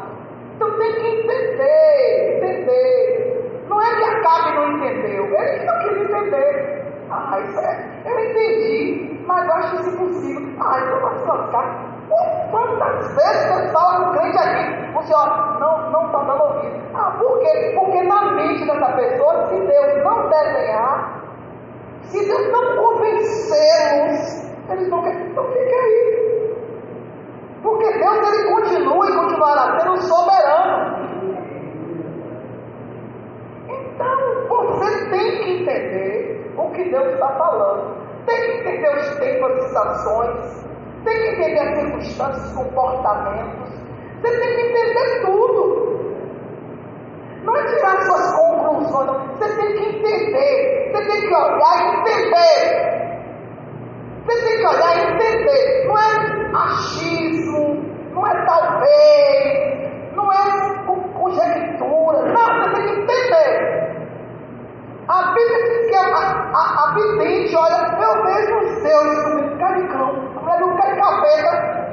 Então 0.57 0.79
tem 0.79 0.93
que 0.95 1.07
entender, 1.07 2.37
entender. 2.37 3.65
Não 3.69 3.81
é 3.81 3.97
que 3.97 4.05
Acabe 4.05 4.55
não 4.57 4.73
entendeu, 4.73 5.25
ele 5.41 5.65
não 5.65 5.79
quis 5.79 6.03
entender. 6.03 6.85
Ah, 7.11 7.41
isso 7.41 7.59
é, 7.59 8.03
eu 8.05 8.19
entendi, 8.21 9.10
mas 9.27 9.47
eu 9.47 9.55
acho 9.55 9.77
isso 9.77 9.91
impossível. 9.91 10.49
Ah, 10.61 10.81
então 10.81 11.01
vai 11.01 11.15
lascar. 11.27 12.01
Quantas 12.51 13.15
vezes 13.15 13.49
você 13.49 13.69
fala 13.73 14.05
com 14.05 14.19
crente 14.19 14.39
aqui, 14.39 14.99
o 14.99 15.03
senhor 15.03 15.61
não 15.61 16.07
está 16.07 16.19
dando 16.19 16.43
ouvido. 16.43 16.81
Ah, 16.95 17.17
por 17.19 17.39
quê? 17.39 17.73
Porque 17.79 18.03
na 18.03 18.33
mente 18.33 18.67
dessa 18.67 18.93
pessoa, 18.93 19.47
se 19.47 19.61
Deus 19.61 20.05
não 20.05 20.29
desenhar, 20.29 21.23
se 22.03 22.27
Deus 22.27 22.53
não 22.53 22.77
convencê-los, 22.77 24.51
eles 24.71 24.89
não 24.89 25.03
querem, 25.03 25.27
então 25.27 25.45
fica 25.45 25.77
aí. 25.77 26.55
Porque 27.63 27.93
Deus 27.93 28.33
ele 28.33 28.51
continua 28.55 29.09
e 29.09 29.15
continuará 29.15 29.79
sendo 29.79 30.03
soberano. 30.03 31.09
Então 33.69 34.49
você 34.49 35.11
tem 35.11 35.39
que 35.39 35.63
entender 35.63 36.53
o 36.57 36.71
que 36.71 36.91
Deus 36.91 37.13
está 37.13 37.29
falando. 37.29 38.00
Tem 38.27 38.41
que 38.41 38.53
entender 38.59 38.97
os 38.97 39.17
tempos 39.17 39.53
e 39.53 39.67
estações. 39.67 40.65
Tem 41.05 41.15
que 41.15 41.29
entender 41.31 41.61
as 41.61 41.79
circunstâncias, 41.79 42.53
comportamentos. 42.53 43.71
Você 44.23 44.39
tem 44.39 44.55
que 44.55 44.61
entender 44.63 45.25
tudo. 45.25 45.91
Não 47.45 47.57
é 47.57 47.65
tirar 47.65 48.03
suas 48.03 48.35
conclusões, 48.35 49.07
não. 49.07 49.37
Você 49.37 49.57
tem 49.57 49.73
que 49.75 49.97
entender. 49.97 50.93
Você 50.93 51.05
tem 51.07 51.21
que 51.21 51.35
olhar 51.35 51.77
e 51.81 52.01
entender. 52.01 53.01
Você 54.27 54.43
tem 54.47 54.59
que 54.59 54.67
olhar 54.67 54.97
e 54.97 55.15
entender. 55.15 55.87
Não 55.87 55.99
é 55.99 56.11
achismo, 56.55 57.65
não 58.13 58.27
é 58.27 58.45
talvez, 58.45 59.91
não 60.15 60.33
é 60.33 60.71
conjectura. 61.15 62.33
Não, 62.33 62.61
você 62.61 62.75
tem 62.75 62.85
que 62.85 63.01
entender. 63.01 63.60
A 65.11 65.33
Bíblia 65.33 65.59
que 65.65 65.97
a 65.97 66.93
bicho, 67.19 67.59
olha, 67.59 67.99
eu 68.01 68.23
vejo 68.23 68.59
os 68.59 68.71
seus 68.81 69.25
subindo 69.25 69.59
caricão, 69.59 70.11
a 70.37 70.41
mulher 70.41 70.61
não 70.61 70.77
quer 70.77 70.97
capeta. 70.97 71.91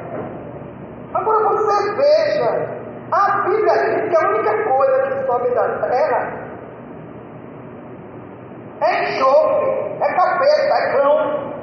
Agora 1.14 1.50
você 1.50 1.96
veja, 1.96 2.70
a 3.12 3.32
Bíblia 3.42 3.74
diz 3.74 4.10
que 4.10 4.16
a 4.16 4.30
única 4.30 4.64
coisa 4.70 5.02
que 5.02 5.26
sobe 5.26 5.50
da 5.50 5.68
terra 5.80 6.48
é 8.82 9.04
enxofre, 9.04 9.70
é 10.00 10.14
capeta, 10.14 10.74
é 10.76 10.98
cão. 10.98 11.54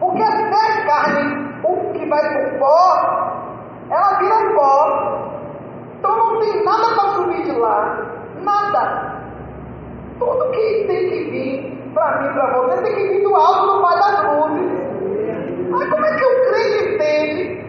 Porque 0.00 0.22
até 0.22 0.42
a 0.42 0.86
carne, 0.86 1.60
o 1.62 1.92
que 1.92 2.08
vai 2.08 2.20
para 2.20 2.48
o 2.48 2.58
pó, 2.58 3.32
ela 3.90 4.18
vira 4.18 4.54
pó. 4.54 5.30
Então 5.98 6.16
não 6.16 6.40
tem 6.40 6.64
nada 6.64 6.94
para 6.94 7.14
subir 7.14 7.42
de 7.44 7.52
lá. 7.52 8.04
Nada. 8.42 9.16
Tudo 10.18 10.50
que 10.50 10.84
tem 10.86 11.10
que 11.10 11.30
vir 11.30 11.92
para 11.94 12.20
mim, 12.20 12.32
para 12.34 12.58
você, 12.58 12.82
tem 12.82 12.94
que 12.94 13.08
vir 13.08 13.22
do 13.22 13.34
alto 13.34 13.66
do 13.66 13.82
Pai 13.82 13.98
das 13.98 14.24
luzes. 14.24 14.86
Mas 15.70 15.88
como 15.90 16.06
é 16.06 16.16
que 16.16 16.24
o 16.24 16.46
crente 16.46 16.94
entende 16.94 17.66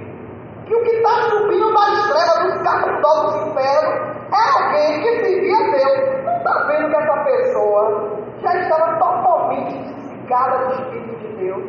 que 0.65 0.75
o 0.75 0.83
que 0.83 0.91
está 0.91 1.09
subindo 1.29 1.73
das 1.73 2.07
trevas, 2.07 2.53
dos 2.53 2.61
capitós 2.63 3.21
dos 3.23 3.47
infernos, 3.47 4.17
é 4.31 4.63
alguém 4.63 5.01
que 5.01 5.25
servia 5.25 5.57
a 5.57 5.71
Deus? 5.71 6.23
Não 6.25 6.37
está 6.37 6.63
vendo 6.67 6.89
que 6.89 6.95
essa 6.95 7.17
pessoa 7.23 8.17
já 8.41 8.55
estava 8.59 8.97
totalmente 8.97 9.77
desligada 9.77 10.65
do 10.65 10.73
Espírito 10.73 11.15
de 11.19 11.27
Deus, 11.37 11.63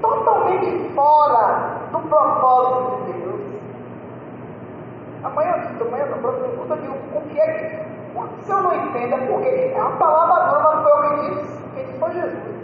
totalmente 0.00 0.94
fora 0.94 1.76
do 1.92 1.98
propósito 1.98 3.04
de 3.04 3.12
Deus. 3.12 3.40
Amanhã, 5.24 5.54
amanhã, 5.80 6.06
no 6.06 6.18
próximo 6.18 6.48
culto, 6.56 6.72
eu 6.72 6.76
digo 6.78 6.94
o 7.14 7.20
que 7.28 7.40
é 7.40 7.52
que. 7.52 7.98
Se 8.44 8.50
eu 8.50 8.62
não 8.62 8.74
entendo, 8.74 9.14
é 9.14 9.18
porque 9.48 9.74
é 9.74 9.80
a 9.80 9.90
palavra 9.90 10.48
dura 10.48 10.74
não 10.74 10.82
foi 10.82 10.92
o 10.92 11.02
que 11.02 11.30
disse, 11.30 11.58
quem 11.74 11.86
disse 11.86 11.98
foi 11.98 12.12
Jesus. 12.12 12.58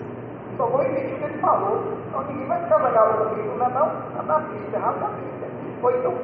Só 0.56 0.66
vou 0.66 0.82
repetir 0.82 1.14
o 1.14 1.18
que 1.18 1.24
ele 1.24 1.38
falou. 1.38 1.82
Então 2.08 2.22
ninguém 2.24 2.46
vai 2.46 2.60
legal 2.60 3.14
comigo, 3.14 3.56
não 3.58 3.66
é 3.66 3.70
não? 3.70 3.86
Está 4.08 4.22
na 4.22 4.38
Bíblia, 4.38 4.78
errado 4.78 5.00
na 5.00 5.08
Bíblia. 5.08 5.50
Foi 5.80 5.98
então. 5.98 6.14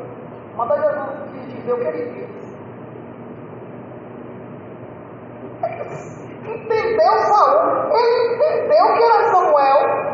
Manda 0.57 0.77
Jesus 0.77 1.55
dizer 1.55 1.73
o 1.73 1.79
que 1.79 1.85
ele 1.85 2.27
disse. 2.27 2.51
Entendeu 6.45 7.13
Saul? 7.13 7.93
Ele 7.93 8.35
entendeu 8.35 8.95
que 8.95 9.03
era 9.03 9.31
Samuel. 9.31 10.11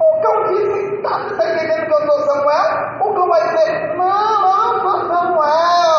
O 0.00 0.20
cão 0.22 0.44
disse, 0.48 1.02
tá, 1.02 1.18
você 1.18 1.32
está 1.32 1.54
entendendo 1.54 1.86
que 1.86 1.92
eu 1.92 2.06
sou 2.06 2.20
Samuel? 2.20 3.00
O 3.00 3.14
cão 3.14 3.28
vai 3.28 3.42
dizer, 3.42 3.96
não, 3.96 4.40
não, 4.42 4.80
sou 4.80 5.08
Samuel. 5.08 5.93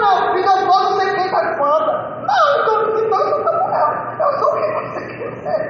Não, 0.00 0.32
sou 0.32 0.82
não 0.82 0.98
sei 0.98 1.14
quem 1.14 1.30
da 1.30 1.54
quanta. 1.56 1.92
Não, 2.26 2.44
o 2.56 2.64
cão 2.64 2.84
disse, 2.86 3.06
não, 3.08 3.20
eu 3.20 3.28
sou 3.28 3.44
Samuel. 3.44 3.88
Eu 4.18 4.32
sou 4.38 4.48
o 4.48 4.56
que 4.56 4.66
você 4.72 5.00
quiser. 5.06 5.60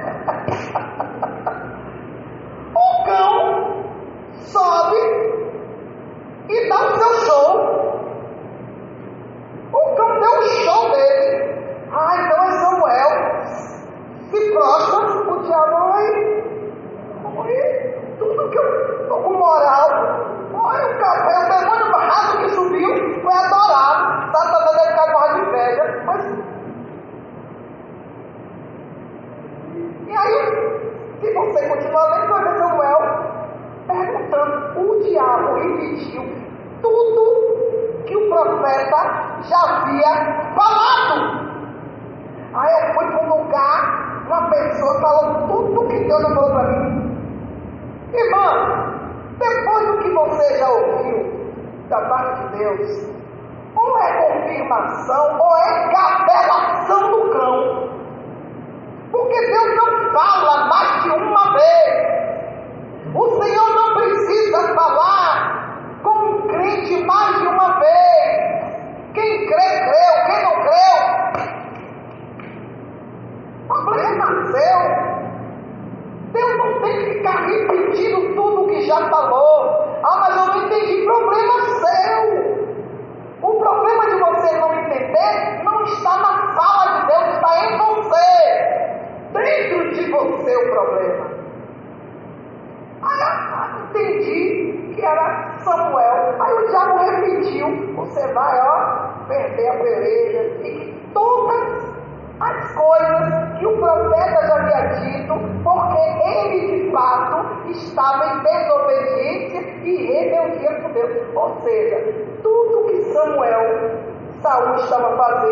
o 2.73 3.03
cão 3.03 3.33
sobe 4.39 5.01
e 6.49 6.69
dá 6.69 6.79
o 6.79 6.97
seu 6.97 7.13
show. 7.25 7.51
O 9.73 9.95
cão 9.95 10.19
deu 10.21 10.39
o 10.39 10.43
show 10.43 10.91
dele. 10.91 11.31
Ah, 11.91 12.15
então 12.15 12.43
é 12.43 12.51
Samuel. 12.51 13.11
Se 14.31 14.51
prostra, 14.53 14.99
o 15.29 15.43
diabo. 15.43 15.75
Oi, 17.35 17.55
tudo 18.17 18.49
que 18.49 18.57
eu 18.57 19.07
tô 19.09 19.15
com 19.17 19.33
moral. 19.33 19.89
Olha 20.53 20.85
o 20.85 20.99
café, 20.99 21.35
o 21.45 21.70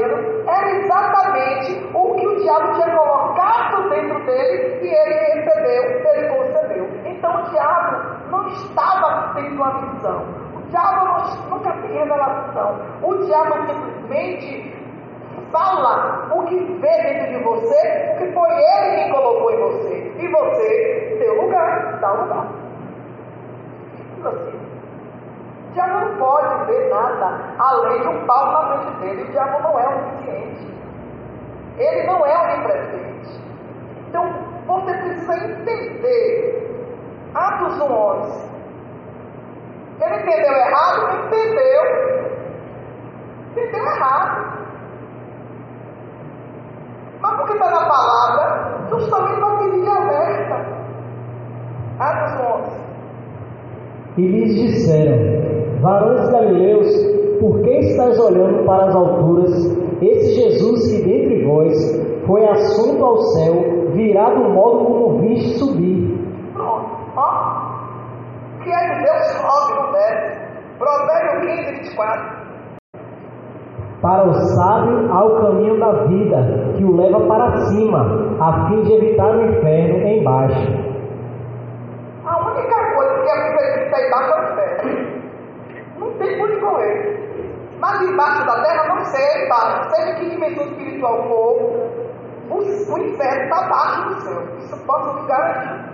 era 0.03 0.71
exatamente 0.71 1.89
o 1.93 2.15
que 2.15 2.27
o 2.27 2.35
diabo 2.41 2.73
tinha 2.73 2.95
colocado 2.95 3.89
dentro 3.89 4.19
dele 4.25 4.79
e 4.81 4.87
ele 4.87 5.13
recebeu, 5.13 5.83
ele 6.13 6.29
concebeu. 6.29 6.89
Então 7.05 7.41
o 7.41 7.49
diabo 7.49 7.97
não 8.29 8.47
estava 8.47 9.33
tendo 9.35 9.55
uma 9.55 9.71
visão. 9.79 10.23
O 10.55 10.61
diabo 10.69 11.07
nunca 11.49 11.71
tem 11.71 11.91
revelação. 11.91 12.79
O 13.03 13.15
diabo 13.25 13.53
simplesmente 13.67 14.79
fala 15.51 16.27
o 16.31 16.43
que 16.43 16.55
vê 16.55 17.01
dentro 17.03 17.37
de 17.37 17.43
você, 17.43 18.15
porque 18.17 18.31
foi 18.33 18.49
ele 18.51 18.95
quem 18.95 19.11
colocou 19.11 19.51
em 19.51 19.57
você. 19.57 20.13
E 20.19 20.27
você 20.27 21.17
deu 21.19 21.41
lugar, 21.41 21.97
dá 21.99 22.11
lugar. 22.11 22.47
Assim. 24.25 24.78
Diabo 25.79 26.05
não 26.05 26.17
pode 26.17 26.65
ver 26.65 26.89
nada 26.89 27.39
além 27.57 28.01
de 28.01 28.07
um 28.09 28.25
pau 28.25 28.51
na 28.51 28.83
frente 28.83 28.99
dele. 28.99 29.23
O 29.23 29.31
diabo 29.31 29.61
não 29.61 29.79
é 29.79 29.87
onisciente. 29.87 30.67
Ele 31.77 32.05
não 32.05 32.25
é 32.25 32.37
onipresente. 32.37 33.41
Então, 34.09 34.29
você 34.67 34.93
precisa 34.93 35.35
entender. 35.35 36.65
Atos 37.33 37.79
11. 37.79 38.49
Ele 40.01 40.15
entendeu 40.15 40.51
errado? 40.51 41.25
Entendeu. 41.25 42.29
Entendeu 43.51 43.85
errado. 43.85 44.59
Mas 47.21 47.35
porque 47.37 47.53
está 47.53 47.69
na 47.69 47.85
palavra, 47.87 48.85
justamente 48.89 49.39
para 49.39 49.57
pedir 49.57 49.89
alerta. 49.89 50.65
Atos 51.99 52.41
11. 52.41 52.89
E 54.17 54.27
lhes 54.27 54.55
disseram: 54.55 55.48
Varões 55.81 56.29
galileus, 56.29 56.87
por 57.39 57.61
que 57.61 57.69
estáis 57.69 58.19
olhando 58.19 58.65
para 58.65 58.85
as 58.85 58.95
alturas? 58.95 59.51
Esse 60.01 60.33
Jesus 60.33 60.91
que 60.91 61.03
dentre 61.03 61.45
vós 61.45 61.73
foi 62.27 62.45
assunto 62.45 63.03
ao 63.03 63.17
céu, 63.17 63.53
virá 63.93 64.29
do 64.33 64.49
modo 64.49 64.85
como 64.85 65.19
viste 65.19 65.57
subir. 65.57 66.19
Pronto, 66.53 66.85
ó. 67.15 67.69
Que 68.61 68.69
é 68.69 68.93
de 68.93 69.03
Deus 69.03 69.25
sobe, 69.37 69.79
não 69.79 69.91
desce. 69.93 70.39
Provérbio 70.79 71.41
15, 71.41 71.71
24. 71.83 72.39
Para 74.01 74.29
o 74.29 74.33
sábio 74.33 75.13
há 75.13 75.25
o 75.25 75.41
caminho 75.41 75.79
da 75.79 75.91
vida, 76.05 76.73
que 76.77 76.83
o 76.83 76.95
leva 76.95 77.19
para 77.27 77.55
cima, 77.67 78.35
a 78.39 78.67
fim 78.67 78.81
de 78.83 78.93
evitar 78.93 79.35
o 79.35 79.45
inferno 79.45 80.07
embaixo. 80.07 80.89
A 82.25 82.51
única 82.51 82.95
coisa 82.95 83.23
que 83.23 83.29
a 83.29 83.35
Bíblia 83.43 83.85
está 83.85 84.07
embaixo 84.07 84.58
é. 84.58 84.58
Por 86.37 86.49
onde 86.49 86.59
correr. 86.59 87.29
Mas 87.79 88.01
embaixo 88.01 88.45
da 88.45 88.61
terra, 88.61 88.95
não 88.95 89.05
sei, 89.05 89.45
embaixo. 89.45 89.89
De 89.89 90.15
que 90.15 90.29
dimensão 90.29 90.65
espiritual 90.65 91.23
for. 91.23 91.89
o, 92.49 92.97
inferno 92.97 93.43
está 93.43 93.65
abaixo 93.65 94.09
do 94.09 94.21
céu. 94.21 94.43
Isso 94.59 94.77
posso 94.85 95.19
lhe 95.19 95.27
garantir. 95.27 95.89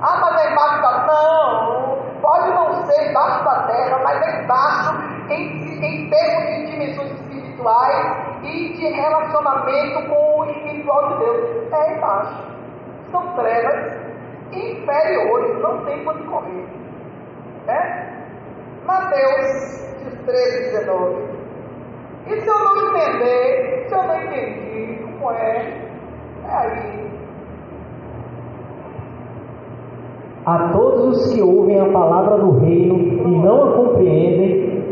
Ah, 0.00 0.18
mas 0.20 0.44
é 0.44 0.52
embaixo 0.52 0.82
da. 0.82 1.06
Não! 1.06 1.98
Pode 2.22 2.48
não 2.50 2.86
ser 2.86 3.10
embaixo 3.10 3.44
da 3.44 3.62
terra, 3.64 4.00
mas 4.02 4.22
é 4.22 4.42
embaixo 4.42 4.94
em, 5.28 5.84
em 5.84 6.10
termos 6.10 6.46
de 6.46 6.66
dimensões 6.66 7.12
espirituais 7.12 8.16
e 8.42 8.72
de 8.74 8.86
relacionamento 8.88 10.08
com 10.08 10.40
o 10.40 10.44
espiritual 10.46 11.08
de 11.08 11.18
Deus. 11.18 11.72
É 11.72 11.96
embaixo. 11.96 12.34
São 13.10 13.26
trevas 13.34 13.92
inferiores, 14.52 15.60
não 15.60 15.84
tem 15.84 16.08
onde 16.08 16.22
correr. 16.24 16.66
É? 17.66 18.17
Mateus 18.88 19.84
13, 20.24 20.70
19. 20.78 21.16
E 22.26 22.40
se 22.40 22.48
eu 22.48 22.58
não 22.58 22.88
entender, 22.88 23.84
se 23.86 23.94
eu 23.94 24.02
não 24.02 24.22
entendi, 24.22 25.02
como 25.02 25.30
é? 25.30 25.56
É 26.46 26.54
aí. 26.54 27.10
A 30.46 30.72
todos 30.72 31.18
os 31.18 31.34
que 31.34 31.42
ouvem 31.42 31.78
a 31.78 31.92
palavra 31.92 32.38
do 32.38 32.60
reino 32.60 32.96
e 32.96 33.38
não 33.44 33.64
a 33.64 33.76
compreendem, 33.76 34.82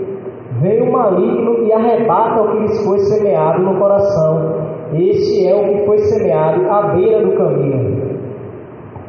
vem 0.60 0.82
o 0.82 0.92
maligno 0.92 1.64
e 1.64 1.72
arrebata 1.72 2.42
o 2.42 2.52
que 2.52 2.58
lhes 2.58 2.84
foi 2.84 2.98
semeado 2.98 3.62
no 3.62 3.78
coração. 3.78 4.66
Este 4.92 5.46
é 5.46 5.54
o 5.54 5.72
que 5.72 5.86
foi 5.86 5.98
semeado 6.00 6.70
à 6.70 6.88
beira 6.88 7.24
do 7.24 7.34
caminho. 7.34 8.20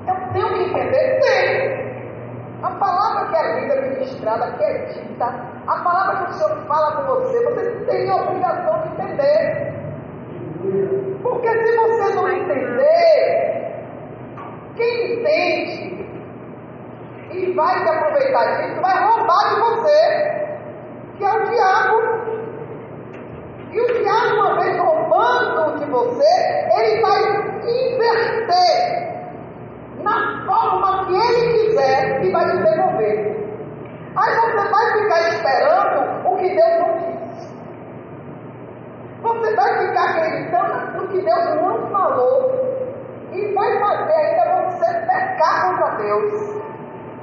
Eu 0.08 0.16
tenho 0.32 0.48
que 0.48 0.64
entender? 0.64 1.20
Tem. 1.20 1.88
A 2.64 2.70
palavra 2.72 3.26
que 3.30 3.97
ministrada, 4.08 4.52
que 4.54 4.64
é 4.64 4.86
dita, 4.86 5.26
a 5.68 5.76
palavra 5.84 6.26
que 6.26 6.32
o 6.32 6.34
Senhor 6.34 6.58
fala 6.68 6.92
com 6.96 7.04
você, 7.04 7.44
você 7.44 7.72
tem 7.86 8.10
a 8.10 8.16
obrigação 8.16 8.82
de 8.82 8.88
entender. 8.90 9.74
Porque 11.22 11.50
se 11.50 11.78
você 11.78 12.16
não 12.16 12.30
entender, 12.30 13.76
quem 14.76 15.14
entende 15.14 16.08
e 17.32 17.54
vai 17.54 17.84
se 17.84 17.90
aproveitar 17.90 18.62
disso, 18.62 18.82
vai 18.82 19.06
roubar 19.06 19.54
de 19.54 19.60
você, 19.60 20.48
que 21.18 21.24
é 21.24 21.34
o 21.34 21.44
diabo. 21.46 22.38
E 23.72 23.82
o 23.82 23.86
diabo, 24.02 24.36
uma 24.36 24.60
vez 24.62 24.78
roubando 24.78 25.80
de 25.80 25.86
você, 25.92 26.70
ele 26.78 27.02
vai 27.02 27.22
inverter 27.62 29.08
na 30.02 30.46
forma 30.46 31.06
que 31.06 31.16
ele 31.16 31.54
quiser 31.54 32.24
e 32.24 32.32
vai 32.32 32.50
te 32.50 32.58
devolver. 32.64 33.47
Aí 34.18 34.36
você 34.36 34.68
vai 34.70 34.94
ficar 34.94 35.30
esperando 35.30 36.28
o 36.28 36.38
que 36.38 36.50
Deus 36.56 36.80
não 36.80 36.98
disse. 36.98 37.54
Você 39.22 39.56
vai 39.56 39.88
ficar 39.88 40.10
acreditando 40.10 40.98
no 40.98 41.08
que 41.10 41.22
Deus 41.22 41.46
não 41.62 41.88
falou. 41.92 42.52
E 43.32 43.54
vai 43.54 43.80
fazer 43.80 44.14
ainda 44.14 44.70
você 44.70 44.86
pecar 44.86 45.70
contra 45.70 45.98
Deus. 45.98 46.34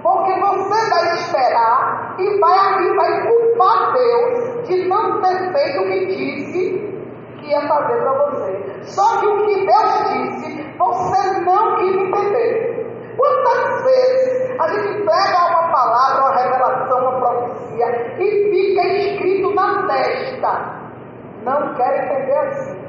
Porque 0.05 0.39
você 0.39 0.91
vai 0.91 1.15
esperar 1.15 2.15
e 2.17 2.39
vai, 2.39 2.83
e 2.85 2.95
vai 2.95 3.27
culpar 3.27 3.93
Deus 3.93 4.69
de 4.69 4.89
não 4.89 5.21
ter 5.21 5.53
feito 5.53 5.81
o 5.81 5.87
que 5.87 6.07
disse 6.07 6.95
que 7.39 7.47
ia 7.49 7.67
fazer 7.67 8.03
para 8.03 8.13
você. 8.13 8.83
Só 8.85 9.19
que 9.19 9.27
o 9.27 9.47
que 9.47 9.67
Deus 9.67 10.13
disse, 10.13 10.63
você 10.79 11.41
não 11.41 11.77
quis 11.77 11.97
entender. 11.97 12.74
Quantas 13.17 13.85
vezes 13.85 14.61
a 14.61 14.69
gente 14.69 15.05
pega 15.05 15.47
uma 15.51 15.73
palavra, 15.73 16.21
uma 16.21 16.37
revelação, 16.37 17.01
uma 17.01 17.21
profecia 17.21 18.17
e 18.19 18.51
fica 18.51 18.89
escrito 18.89 19.55
na 19.55 19.87
testa? 19.87 20.85
Não 21.45 21.75
quero 21.75 22.05
entender 22.05 22.39
assim. 22.39 22.85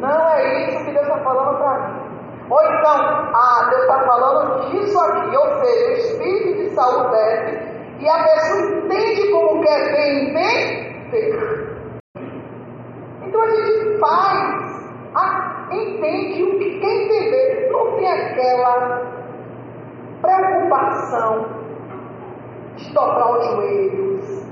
Não 0.00 0.28
é 0.30 0.70
isso 0.70 0.84
que 0.84 0.92
Deus 0.92 1.06
está 1.06 1.18
falando 1.18 1.58
para 1.58 1.78
mim. 1.78 2.12
Ou 2.50 2.60
então, 2.60 2.96
ah, 3.34 3.66
Deus 3.70 3.82
está 3.82 4.00
falando 4.00 4.70
disso 4.70 5.00
aqui, 5.00 5.36
ou 5.36 5.46
seja, 5.60 5.88
o 5.88 5.96
espírito 5.96 6.62
de 6.62 6.74
saúde 6.74 7.10
desce 7.10 7.72
e 8.02 8.08
a 8.08 8.24
pessoa 8.24 8.78
entende 8.78 9.30
como 9.30 9.62
quer 9.62 9.92
bem 9.92 10.28
entender. 10.28 11.72
Então 13.22 13.40
a 13.40 13.48
gente 13.48 13.98
faz, 13.98 14.71
a, 15.14 15.66
entende 15.70 16.42
o 16.42 16.58
que 16.58 16.80
quer 16.80 17.04
entender, 17.04 17.70
não 17.70 17.96
tem 17.96 18.10
aquela 18.10 19.02
preocupação 20.22 21.46
de 22.76 22.92
dobrar 22.94 23.38
os 23.38 23.46
joelhos. 23.46 24.42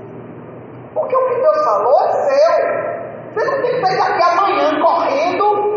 Porque 0.93 1.15
o 1.15 1.29
que 1.29 1.35
Deus 1.35 1.63
falou 1.63 2.03
é 2.03 2.11
seu. 2.11 3.01
Você 3.33 3.49
não 3.49 3.61
tem 3.61 3.71
que 3.71 3.85
sair 3.85 3.97
daqui 3.97 4.23
amanhã 4.23 4.81
correndo 4.81 5.71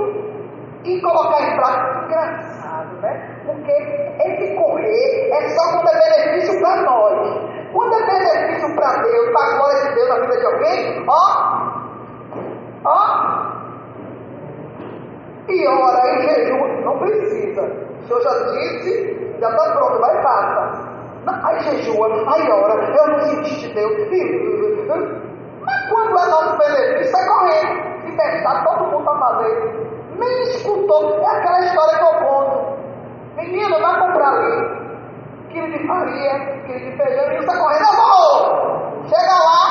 e 0.84 1.00
colocar 1.00 1.40
em 1.40 1.56
prática. 1.56 2.04
Engraçado, 2.04 2.96
né? 3.00 3.40
Porque 3.46 3.72
esse 3.72 4.56
correr 4.56 5.30
é 5.32 5.48
só 5.50 5.72
quando 5.72 5.88
é 5.88 5.98
benefício 5.98 6.60
para 6.60 6.82
nós. 6.82 7.54
Quando 7.72 7.94
é 7.94 8.06
benefício 8.06 8.74
para 8.74 9.02
Deus, 9.02 9.32
para 9.32 9.46
a 9.46 9.56
glória 9.56 9.88
de 9.88 9.94
Deus 9.94 10.08
na 10.08 10.20
vida 10.20 10.36
de 10.36 10.46
alguém, 10.46 11.04
ó, 11.08 11.94
ó, 12.84 13.53
e 15.48 15.66
ora 15.68 16.14
em 16.14 16.22
jejum, 16.22 16.80
não 16.84 16.98
precisa. 16.98 17.62
O 17.62 18.06
Senhor 18.06 18.22
já 18.22 18.30
disse, 18.52 19.36
já 19.40 19.48
está 19.48 19.72
pronto, 19.72 20.00
vai 20.00 20.18
e 20.18 20.22
faça. 20.22 20.94
Aí 21.26 21.60
jejua, 21.60 22.06
aí 22.06 22.50
ora, 22.50 22.74
eu 22.74 23.08
não 23.08 23.20
senti 23.20 23.60
de 23.60 23.74
Deus. 23.74 23.92
Mas 25.60 25.90
quando 25.90 26.18
é 26.18 26.26
nosso 26.30 26.58
benefício, 26.58 27.12
sai 27.12 27.26
correndo. 27.28 27.94
Se 28.04 28.16
testar, 28.16 28.64
todo 28.64 28.90
mundo 28.90 29.04
para 29.04 29.18
fazer. 29.18 29.88
Nem 30.18 30.42
escutou. 30.42 31.20
É 31.20 31.38
aquela 31.38 31.60
história 31.60 31.98
que 31.98 32.04
eu 32.04 32.28
conto. 32.28 32.74
Menino, 33.36 33.80
vai 33.80 34.00
comprar 34.00 34.28
ali. 34.28 34.84
Quilo 35.50 35.70
de 35.70 35.86
farinha, 35.86 36.62
quilo 36.66 36.78
de 36.78 36.96
feijão, 36.96 37.32
e 37.32 37.36
está 37.36 37.58
correndo, 37.58 37.86
vou! 37.96 39.08
Chega 39.08 39.34
lá, 39.34 39.64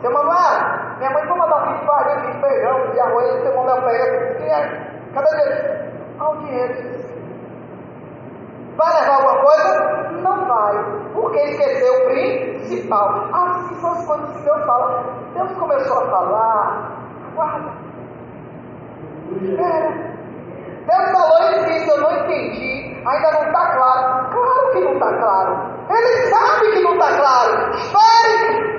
seu 0.00 0.10
Manuel, 0.10 0.96
minha 0.98 1.10
mãe 1.10 1.26
foi 1.26 1.36
mandar 1.36 1.68
um 1.68 1.78
de 1.78 1.86
farinha, 1.86 2.16
de 2.20 2.40
feijão, 2.40 2.90
de 2.92 3.00
arroz, 3.00 3.26
você 3.32 3.56
manda 3.56 3.76
para 3.76 3.92
ele. 3.92 4.15
É? 4.48 5.12
Cadê 5.14 5.28
ele? 5.42 5.90
Ah, 6.18 6.30
o 6.30 6.36
dinheiro. 6.38 6.96
Vai 8.76 9.00
levar 9.00 9.14
alguma 9.14 9.42
coisa? 9.42 10.10
Não 10.22 10.46
vai. 10.46 10.74
Porque 11.14 11.38
esqueceu 11.38 11.92
o 11.94 12.06
principal. 12.06 13.28
Assim 13.32 13.74
são 13.80 13.92
as 13.92 14.06
coisas 14.06 14.36
que 14.36 14.42
Deus 14.42 14.66
fala. 14.66 15.04
Deus 15.34 15.52
começou 15.52 15.98
a 15.98 16.10
falar. 16.10 16.92
Guarda. 17.34 17.72
Espera. 19.42 20.16
Deus 20.86 21.10
falou 21.10 21.52
e 21.52 21.64
disse, 21.64 21.90
eu 21.90 22.00
não 22.00 22.12
entendi. 22.12 23.02
Ainda 23.06 23.32
não 23.32 23.46
está 23.46 23.76
claro. 23.76 24.30
Claro 24.30 24.72
que 24.72 24.80
não 24.80 24.92
está 24.92 25.12
claro. 25.18 25.76
Ele 25.90 26.30
sabe 26.30 26.72
que 26.72 26.82
não 26.82 26.92
está 26.94 27.16
claro. 27.16 27.70
Espere. 27.74 28.76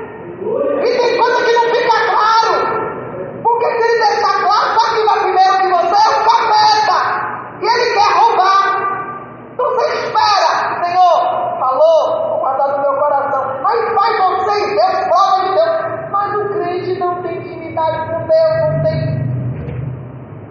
E 0.83 0.97
tem 0.97 1.17
coisa 1.17 1.43
que 1.43 1.53
não 1.53 1.63
fica 1.73 1.97
claro. 2.11 2.77
Porque 3.43 3.65
se 3.65 3.83
ele 3.83 3.99
deixar 3.99 4.43
claro, 4.43 4.79
sabe 4.79 4.95
que 4.95 5.05
vai 5.05 5.19
primeiro 5.19 5.57
que 5.57 5.67
você 5.67 5.95
é 5.95 6.09
o 6.09 6.23
capeta. 6.29 6.99
E 7.61 7.65
ele 7.65 7.93
quer 7.93 8.19
roubar. 8.19 8.87
Então 9.53 9.65
você 9.65 9.85
espera, 9.95 10.85
Senhor, 10.85 11.59
falou, 11.59 12.29
vou 12.29 12.39
guardar 12.39 12.77
no 12.77 12.81
meu 12.81 12.93
coração. 13.01 13.43
Aí 13.65 13.95
faz 13.95 14.17
você 14.19 14.53
e 14.63 14.75
Deus, 14.75 15.07
prova 15.07 15.43
de 15.43 15.55
Deus. 15.55 16.11
Mas 16.11 16.35
o 16.35 16.49
crente 16.53 16.96
não 17.07 17.23
tem 17.23 17.37
intimidade 17.37 18.11
com 18.11 18.27
Deus, 18.27 18.57
não 18.61 18.83
tem, 18.83 18.99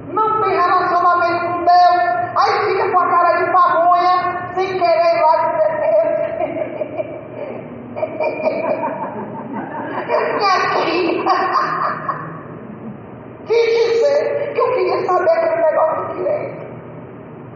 não 0.09 0.43
tem 0.43 0.53
relacionamento 0.59 1.53
com 1.53 1.59
Deus. 1.65 2.01
Aí 2.37 2.53
fica 2.65 2.91
com 2.91 2.99
a 2.99 3.11
cara 3.11 3.33
de 3.37 3.53
pamonha, 3.53 4.53
sem 4.55 4.79
querer 4.79 5.17
ir 5.17 5.21
lá 5.21 5.37
dizer. 5.45 5.77
Eu 10.09 10.21
vim 10.39 10.45
aqui 10.45 10.85
de 13.47 13.57
dizer 13.93 14.53
que 14.55 14.61
eu 14.61 14.69
queria 14.75 15.07
saber 15.07 15.31
aquele 15.31 15.57
negócio 15.63 16.15
direito. 16.15 16.67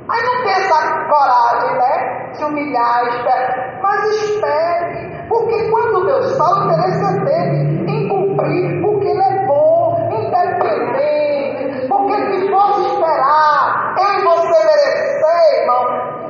Aí 0.08 0.22
não 0.24 0.42
tem 0.42 0.52
essa 0.52 0.78
coragem, 1.04 1.72
né? 1.78 2.32
Se 2.34 2.44
humilhar, 2.44 3.06
espera. 3.08 3.78
Mas 3.82 4.04
espere, 4.10 5.26
porque 5.28 5.70
quando 5.70 6.06
Deus 6.06 6.36
fala, 6.36 6.60
o 6.60 6.72
interesse 6.72 7.04
é 7.04 7.24
dele 7.24 7.99
cumprir, 8.40 8.81
porque 8.81 9.07
ele 9.07 9.22
é 9.22 9.46
bom, 9.46 10.09
independente. 10.11 11.88
Porque 11.88 12.16
se 12.16 12.50
fosse 12.50 12.81
esperar 12.87 13.94
eu 13.98 14.18
e 14.18 14.24
você 14.24 14.64
merecer, 14.64 15.61
irmão, 15.61 15.83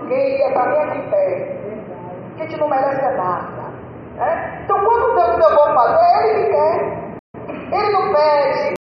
ninguém 0.03 0.39
ia 0.39 0.49
estar 0.49 0.67
nem 0.67 0.83
aqui 0.83 1.01
perto. 1.11 1.61
A 2.35 2.43
gente 2.43 2.57
não 2.59 2.69
merece 2.69 3.03
nada. 3.17 3.71
Né? 4.17 4.63
Então, 4.65 4.79
quando 4.85 5.15
Deus 5.15 5.37
deu 5.37 5.57
bom 5.57 5.75
fazer, 5.75 6.29
ele 6.29 6.45
que 6.45 6.51
quer. 6.51 7.01
Ele 7.73 7.93
não 7.93 8.13
pede, 8.13 8.75